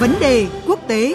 [0.00, 1.14] Vấn đề quốc tế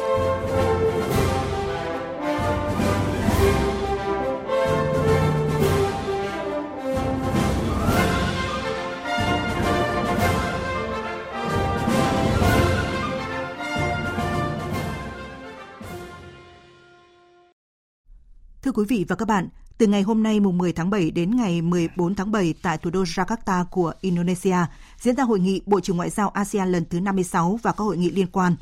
[18.61, 19.47] Thưa quý vị và các bạn,
[19.77, 22.89] từ ngày hôm nay mùng 10 tháng 7 đến ngày 14 tháng 7 tại thủ
[22.89, 24.57] đô Jakarta của Indonesia
[24.99, 27.97] diễn ra hội nghị Bộ trưởng Ngoại giao ASEAN lần thứ 56 và các hội
[27.97, 28.55] nghị liên quan.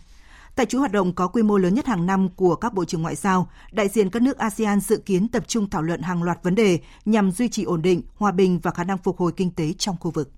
[0.55, 3.02] Tại chuỗi hoạt động có quy mô lớn nhất hàng năm của các bộ trưởng
[3.02, 6.44] ngoại giao, đại diện các nước ASEAN dự kiến tập trung thảo luận hàng loạt
[6.44, 9.52] vấn đề nhằm duy trì ổn định, hòa bình và khả năng phục hồi kinh
[9.52, 10.31] tế trong khu vực.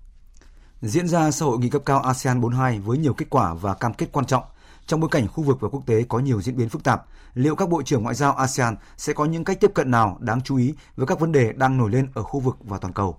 [0.82, 3.94] Diễn ra sau hội nghị cấp cao ASEAN 42 với nhiều kết quả và cam
[3.94, 4.42] kết quan trọng,
[4.86, 7.04] trong bối cảnh khu vực và quốc tế có nhiều diễn biến phức tạp,
[7.34, 10.40] liệu các bộ trưởng ngoại giao ASEAN sẽ có những cách tiếp cận nào đáng
[10.40, 13.18] chú ý với các vấn đề đang nổi lên ở khu vực và toàn cầu?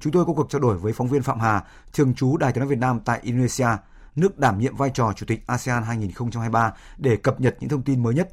[0.00, 2.60] Chúng tôi có cuộc trao đổi với phóng viên Phạm Hà, thường trú Đài tiếng
[2.60, 3.68] nói Việt Nam tại Indonesia,
[4.16, 8.02] nước đảm nhiệm vai trò Chủ tịch ASEAN 2023 để cập nhật những thông tin
[8.02, 8.28] mới nhất.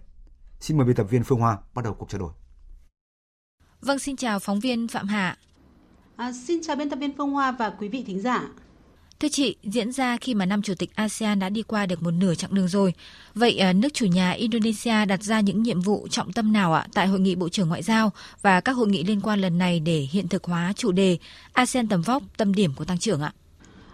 [0.60, 2.32] Xin mời biên tập viên Phương Hoa bắt đầu cuộc trao đổi.
[3.82, 5.38] Vâng, xin chào phóng viên Phạm Hà.
[6.16, 8.48] À, xin chào biên tập viên Phương Hoa và quý vị thính giả.
[9.20, 12.12] Thưa chị, diễn ra khi mà năm chủ tịch ASEAN đã đi qua được một
[12.12, 12.94] nửa chặng đường rồi.
[13.36, 16.88] Vậy à, nước chủ nhà Indonesia đặt ra những nhiệm vụ trọng tâm nào ạ
[16.94, 19.80] tại hội nghị Bộ trưởng Ngoại giao và các hội nghị liên quan lần này
[19.80, 21.18] để hiện thực hóa chủ đề
[21.54, 23.34] ASEAN tầm vóc, tâm điểm của tăng trưởng ạ?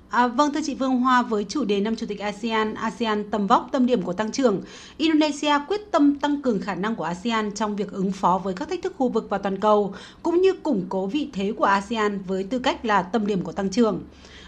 [0.09, 3.47] À, vâng thưa chị Vương Hoa, với chủ đề năm chủ tịch ASEAN, ASEAN tầm
[3.47, 4.61] vóc tâm điểm của tăng trưởng,
[4.97, 8.69] Indonesia quyết tâm tăng cường khả năng của ASEAN trong việc ứng phó với các
[8.69, 12.19] thách thức khu vực và toàn cầu, cũng như củng cố vị thế của ASEAN
[12.27, 14.01] với tư cách là tâm điểm của tăng trưởng.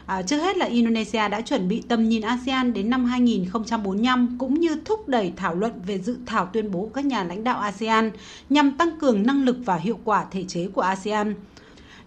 [0.05, 4.59] À, trước hết là Indonesia đã chuẩn bị tầm nhìn ASEAN đến năm 2045 cũng
[4.59, 7.59] như thúc đẩy thảo luận về dự thảo tuyên bố của các nhà lãnh đạo
[7.59, 8.11] ASEAN
[8.49, 11.35] nhằm tăng cường năng lực và hiệu quả thể chế của ASEAN.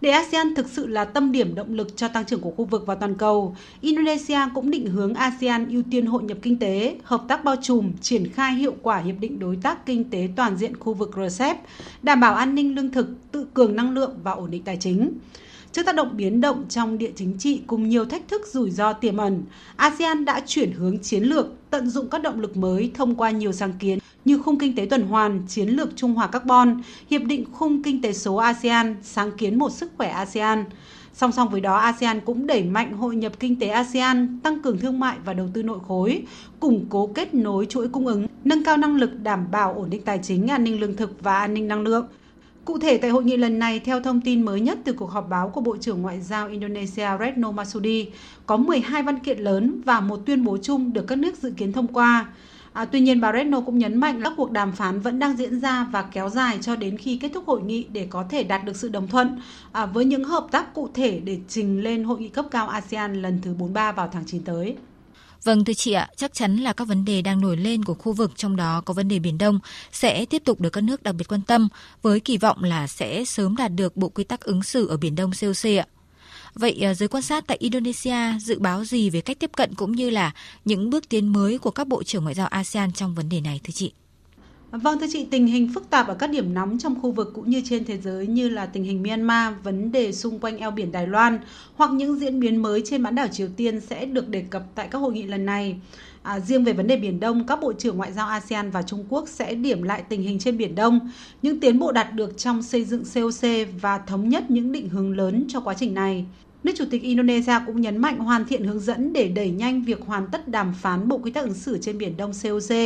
[0.02, 2.86] Để ASEAN thực sự là tâm điểm động lực cho tăng trưởng của khu vực
[2.86, 7.24] và toàn cầu, Indonesia cũng định hướng ASEAN ưu tiên hội nhập kinh tế, hợp
[7.28, 10.76] tác bao trùm, triển khai hiệu quả Hiệp định Đối tác Kinh tế Toàn diện
[10.76, 11.56] khu vực RCEP,
[12.02, 15.12] đảm bảo an ninh lương thực, tự cường năng lượng và ổn định tài chính.
[15.72, 18.92] Trước tác động biến động trong địa chính trị cùng nhiều thách thức rủi ro
[18.92, 19.42] tiềm ẩn,
[19.76, 23.52] ASEAN đã chuyển hướng chiến lược, tận dụng các động lực mới thông qua nhiều
[23.52, 27.44] sáng kiến như khung kinh tế tuần hoàn, chiến lược trung hòa carbon, hiệp định
[27.52, 30.64] khung kinh tế số ASEAN, sáng kiến một sức khỏe ASEAN.
[31.14, 34.78] Song song với đó, ASEAN cũng đẩy mạnh hội nhập kinh tế ASEAN, tăng cường
[34.78, 36.22] thương mại và đầu tư nội khối,
[36.60, 40.02] củng cố kết nối chuỗi cung ứng, nâng cao năng lực đảm bảo ổn định
[40.02, 42.06] tài chính, an ninh lương thực và an ninh năng lượng.
[42.64, 45.28] Cụ thể tại hội nghị lần này, theo thông tin mới nhất từ cuộc họp
[45.28, 48.06] báo của Bộ trưởng Ngoại giao Indonesia Retno Masudi,
[48.46, 51.72] có 12 văn kiện lớn và một tuyên bố chung được các nước dự kiến
[51.72, 52.26] thông qua.
[52.72, 55.60] À, tuy nhiên, bà Retno cũng nhấn mạnh các cuộc đàm phán vẫn đang diễn
[55.60, 58.64] ra và kéo dài cho đến khi kết thúc hội nghị để có thể đạt
[58.64, 59.40] được sự đồng thuận
[59.72, 63.22] à, với những hợp tác cụ thể để trình lên hội nghị cấp cao ASEAN
[63.22, 64.76] lần thứ 43 vào tháng 9 tới.
[65.44, 68.12] Vâng thưa chị ạ, chắc chắn là các vấn đề đang nổi lên của khu
[68.12, 69.60] vực trong đó có vấn đề Biển Đông
[69.92, 71.68] sẽ tiếp tục được các nước đặc biệt quan tâm
[72.02, 75.14] với kỳ vọng là sẽ sớm đạt được bộ quy tắc ứng xử ở Biển
[75.14, 75.86] Đông COC ạ.
[76.54, 79.92] Vậy ờ, giới quan sát tại Indonesia dự báo gì về cách tiếp cận cũng
[79.92, 80.32] như là
[80.64, 83.60] những bước tiến mới của các bộ trưởng ngoại giao ASEAN trong vấn đề này
[83.64, 83.92] thưa chị?
[84.72, 87.50] Vâng thưa chị, tình hình phức tạp ở các điểm nóng trong khu vực cũng
[87.50, 90.92] như trên thế giới như là tình hình Myanmar, vấn đề xung quanh eo biển
[90.92, 91.38] Đài Loan
[91.76, 94.88] hoặc những diễn biến mới trên bán đảo Triều Tiên sẽ được đề cập tại
[94.90, 95.76] các hội nghị lần này.
[96.22, 99.04] À, riêng về vấn đề Biển Đông, các bộ trưởng ngoại giao ASEAN và Trung
[99.08, 101.10] Quốc sẽ điểm lại tình hình trên Biển Đông,
[101.42, 103.48] những tiến bộ đạt được trong xây dựng COC
[103.80, 106.26] và thống nhất những định hướng lớn cho quá trình này.
[106.64, 110.00] Nước Chủ tịch Indonesia cũng nhấn mạnh hoàn thiện hướng dẫn để đẩy nhanh việc
[110.06, 112.76] hoàn tất đàm phán Bộ Quy tắc ứng xử trên Biển Đông COC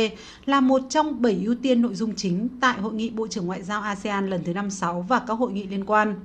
[0.45, 3.63] là một trong bảy ưu tiên nội dung chính tại Hội nghị Bộ trưởng Ngoại
[3.63, 6.15] giao ASEAN lần thứ 56 và các hội nghị liên quan.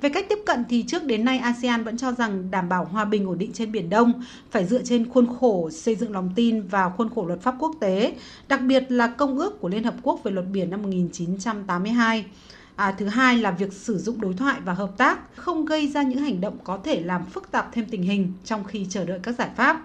[0.00, 3.04] Về cách tiếp cận thì trước đến nay ASEAN vẫn cho rằng đảm bảo hòa
[3.04, 4.12] bình ổn định trên Biển Đông
[4.50, 7.76] phải dựa trên khuôn khổ xây dựng lòng tin và khuôn khổ luật pháp quốc
[7.80, 8.14] tế,
[8.48, 12.24] đặc biệt là Công ước của Liên Hợp Quốc về luật biển năm 1982.
[12.76, 16.02] À, thứ hai là việc sử dụng đối thoại và hợp tác không gây ra
[16.02, 19.18] những hành động có thể làm phức tạp thêm tình hình trong khi chờ đợi
[19.22, 19.82] các giải pháp.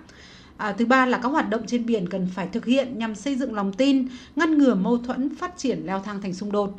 [0.58, 3.36] À, thứ ba là các hoạt động trên biển cần phải thực hiện nhằm xây
[3.36, 6.76] dựng lòng tin, ngăn ngừa mâu thuẫn phát triển leo thang thành xung đột.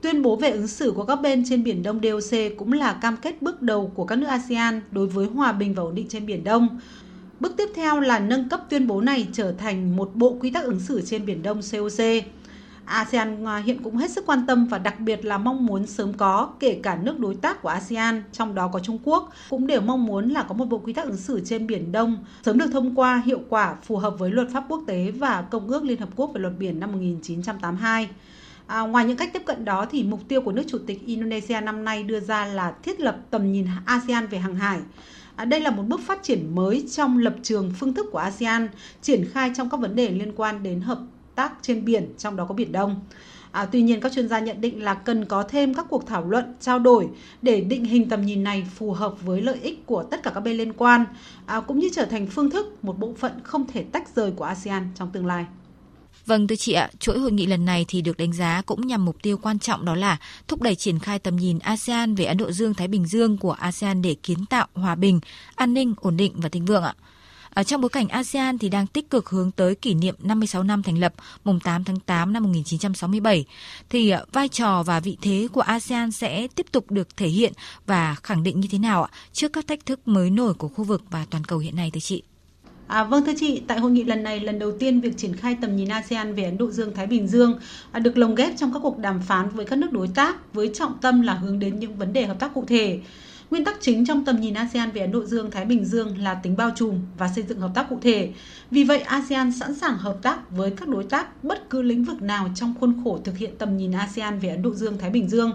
[0.00, 3.16] Tuyên bố về ứng xử của các bên trên Biển Đông DOC cũng là cam
[3.16, 6.26] kết bước đầu của các nước ASEAN đối với hòa bình và ổn định trên
[6.26, 6.80] Biển Đông.
[7.40, 10.64] Bước tiếp theo là nâng cấp tuyên bố này trở thành một bộ quy tắc
[10.64, 12.24] ứng xử trên Biển Đông COC.
[12.86, 16.12] ASEAN à, hiện cũng hết sức quan tâm và đặc biệt là mong muốn sớm
[16.12, 19.80] có, kể cả nước đối tác của ASEAN, trong đó có Trung Quốc, cũng đều
[19.80, 22.70] mong muốn là có một bộ quy tắc ứng xử trên Biển Đông sớm được
[22.72, 26.00] thông qua hiệu quả phù hợp với luật pháp quốc tế và Công ước Liên
[26.00, 28.08] Hợp Quốc về luật biển năm 1982.
[28.66, 31.60] À, ngoài những cách tiếp cận đó thì mục tiêu của nước chủ tịch Indonesia
[31.60, 34.78] năm nay đưa ra là thiết lập tầm nhìn ASEAN về hàng hải.
[35.36, 38.68] À, đây là một bước phát triển mới trong lập trường phương thức của ASEAN
[39.02, 40.98] triển khai trong các vấn đề liên quan đến hợp
[41.36, 43.00] tác trên biển, trong đó có Biển Đông.
[43.50, 46.24] À, tuy nhiên, các chuyên gia nhận định là cần có thêm các cuộc thảo
[46.24, 47.08] luận, trao đổi
[47.42, 50.40] để định hình tầm nhìn này phù hợp với lợi ích của tất cả các
[50.40, 51.04] bên liên quan,
[51.46, 54.44] à, cũng như trở thành phương thức một bộ phận không thể tách rời của
[54.44, 55.46] ASEAN trong tương lai.
[56.26, 59.04] Vâng thưa chị ạ, chuỗi hội nghị lần này thì được đánh giá cũng nhằm
[59.04, 60.16] mục tiêu quan trọng đó là
[60.48, 63.52] thúc đẩy triển khai tầm nhìn ASEAN về Ấn Độ Dương Thái Bình Dương của
[63.52, 65.20] ASEAN để kiến tạo hòa bình,
[65.54, 66.94] an ninh, ổn định và thịnh vượng ạ.
[67.56, 70.82] Ở trong bối cảnh ASEAN thì đang tích cực hướng tới kỷ niệm 56 năm
[70.82, 71.12] thành lập
[71.44, 73.44] mùng 8 tháng 8 năm 1967
[73.90, 77.52] thì ờ, vai trò và vị thế của ASEAN sẽ tiếp tục được thể hiện
[77.86, 80.84] và khẳng định như thế nào ạ trước các thách thức mới nổi của khu
[80.84, 82.22] vực và toàn cầu hiện nay thưa chị?
[82.86, 85.56] À, vâng thưa chị, tại hội nghị lần này lần đầu tiên việc triển khai
[85.60, 87.58] tầm nhìn ASEAN về Ấn Độ Dương Thái Bình Dương
[87.92, 90.70] à, được lồng ghép trong các cuộc đàm phán với các nước đối tác với
[90.74, 93.00] trọng tâm là hướng đến những vấn đề hợp tác cụ thể.
[93.50, 96.34] Nguyên tắc chính trong tầm nhìn ASEAN về Ấn Độ Dương Thái Bình Dương là
[96.34, 98.32] tính bao trùm và xây dựng hợp tác cụ thể.
[98.70, 102.22] Vì vậy, ASEAN sẵn sàng hợp tác với các đối tác bất cứ lĩnh vực
[102.22, 105.28] nào trong khuôn khổ thực hiện tầm nhìn ASEAN về Ấn Độ Dương Thái Bình
[105.28, 105.52] Dương.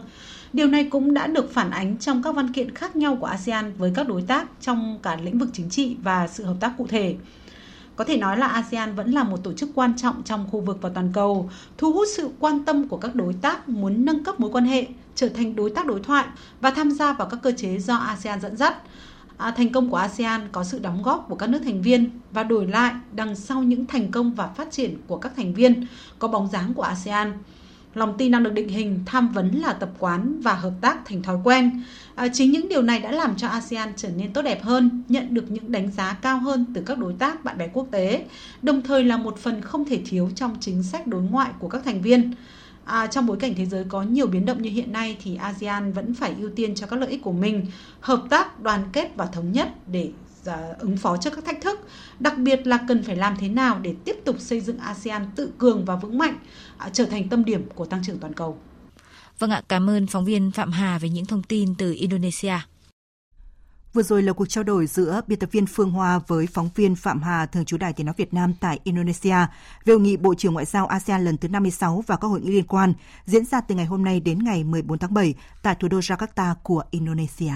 [0.53, 3.73] Điều này cũng đã được phản ánh trong các văn kiện khác nhau của ASEAN
[3.77, 6.87] với các đối tác trong cả lĩnh vực chính trị và sự hợp tác cụ
[6.87, 7.15] thể.
[7.95, 10.77] Có thể nói là ASEAN vẫn là một tổ chức quan trọng trong khu vực
[10.81, 14.39] và toàn cầu, thu hút sự quan tâm của các đối tác muốn nâng cấp
[14.39, 16.25] mối quan hệ, trở thành đối tác đối thoại
[16.61, 18.75] và tham gia vào các cơ chế do ASEAN dẫn dắt.
[19.37, 22.43] À, thành công của ASEAN có sự đóng góp của các nước thành viên và
[22.43, 25.85] đổi lại đằng sau những thành công và phát triển của các thành viên
[26.19, 27.33] có bóng dáng của ASEAN
[27.93, 31.23] lòng tin đang được định hình, tham vấn là tập quán và hợp tác thành
[31.23, 31.83] thói quen.
[32.15, 35.33] À, chính những điều này đã làm cho ASEAN trở nên tốt đẹp hơn, nhận
[35.33, 38.25] được những đánh giá cao hơn từ các đối tác bạn bè quốc tế,
[38.61, 41.81] đồng thời là một phần không thể thiếu trong chính sách đối ngoại của các
[41.85, 42.33] thành viên.
[42.85, 45.93] À, trong bối cảnh thế giới có nhiều biến động như hiện nay thì ASEAN
[45.93, 47.65] vẫn phải ưu tiên cho các lợi ích của mình,
[47.99, 50.11] hợp tác, đoàn kết và thống nhất để
[50.45, 51.79] à, ứng phó trước các thách thức,
[52.21, 55.51] đặc biệt là cần phải làm thế nào để tiếp tục xây dựng ASEAN tự
[55.57, 56.37] cường và vững mạnh,
[56.77, 58.57] à, trở thành tâm điểm của tăng trưởng toàn cầu.
[59.39, 62.59] Vâng ạ, cảm ơn phóng viên Phạm Hà về những thông tin từ Indonesia.
[63.93, 66.95] Vừa rồi là cuộc trao đổi giữa biên tập viên Phương Hoa với phóng viên
[66.95, 69.35] Phạm Hà, thường trú Đài Tiếng Nói Việt Nam tại Indonesia
[69.85, 72.51] về hội nghị Bộ trưởng Ngoại giao ASEAN lần thứ 56 và các hội nghị
[72.51, 72.93] liên quan
[73.25, 76.55] diễn ra từ ngày hôm nay đến ngày 14 tháng 7 tại thủ đô Jakarta
[76.63, 77.53] của Indonesia.